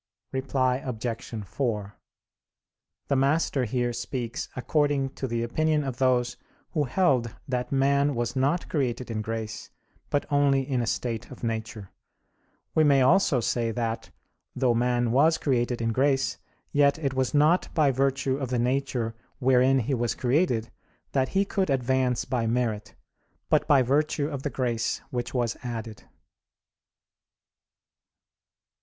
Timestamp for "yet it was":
16.71-17.35